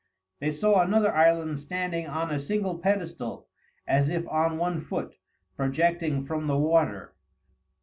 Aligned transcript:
They 0.39 0.49
saw 0.49 0.81
another 0.81 1.13
island 1.13 1.59
standing 1.59 2.07
on 2.07 2.31
a 2.31 2.39
single 2.39 2.79
pedestal, 2.79 3.47
as 3.85 4.09
if 4.09 4.27
on 4.29 4.57
one 4.57 4.81
foot, 4.81 5.13
projecting 5.55 6.25
from 6.25 6.47
the 6.47 6.57
water. 6.57 7.13